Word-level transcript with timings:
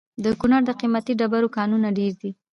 د 0.23 0.25
کونړ 0.39 0.61
د 0.65 0.71
قیمتي 0.79 1.13
ډبرو 1.19 1.53
کانونه 1.57 1.87
ډیر 1.97 2.11
دي؟ 2.21 2.31